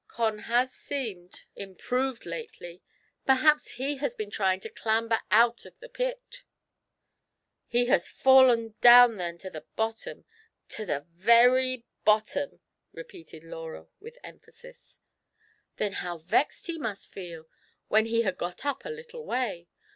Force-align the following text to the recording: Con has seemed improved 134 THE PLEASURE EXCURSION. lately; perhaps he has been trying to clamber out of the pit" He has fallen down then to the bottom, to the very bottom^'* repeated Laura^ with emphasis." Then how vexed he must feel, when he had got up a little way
Con 0.07 0.39
has 0.49 0.73
seemed 0.73 1.43
improved 1.55 2.25
134 2.25 2.25
THE 2.25 2.73
PLEASURE 2.73 2.73
EXCURSION. 2.73 2.73
lately; 2.73 2.81
perhaps 3.63 3.71
he 3.73 3.97
has 3.97 4.15
been 4.15 4.31
trying 4.31 4.59
to 4.61 4.69
clamber 4.71 5.19
out 5.29 5.63
of 5.67 5.77
the 5.77 5.89
pit" 5.89 6.41
He 7.67 7.85
has 7.85 8.07
fallen 8.07 8.73
down 8.81 9.17
then 9.17 9.37
to 9.37 9.51
the 9.51 9.65
bottom, 9.75 10.25
to 10.69 10.87
the 10.87 11.05
very 11.11 11.85
bottom^'* 12.03 12.61
repeated 12.91 13.43
Laura^ 13.43 13.89
with 13.99 14.17
emphasis." 14.23 14.97
Then 15.77 15.93
how 15.93 16.17
vexed 16.17 16.65
he 16.65 16.79
must 16.79 17.11
feel, 17.11 17.47
when 17.87 18.07
he 18.07 18.23
had 18.23 18.37
got 18.39 18.65
up 18.65 18.83
a 18.85 18.89
little 18.89 19.23
way 19.23 19.67